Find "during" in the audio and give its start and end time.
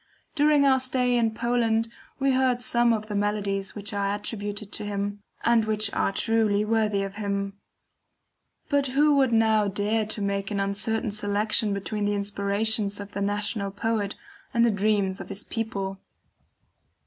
0.33-0.65